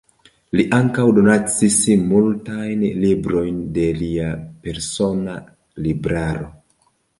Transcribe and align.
Li 0.59 0.63
ankaŭ 0.77 1.03
donacis 1.17 1.77
multajn 2.13 2.81
librojn 3.05 3.61
de 3.77 3.85
lia 4.01 4.33
persona 4.67 5.39
libraro. 5.89 6.53